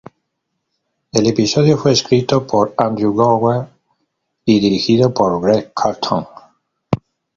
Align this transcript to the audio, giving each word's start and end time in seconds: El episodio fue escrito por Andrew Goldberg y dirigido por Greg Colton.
El 1.11 1.27
episodio 1.27 1.77
fue 1.77 1.91
escrito 1.91 2.47
por 2.47 2.73
Andrew 2.75 3.13
Goldberg 3.13 3.69
y 4.45 4.59
dirigido 4.59 5.13
por 5.13 5.39
Greg 5.43 5.71
Colton. 5.73 6.25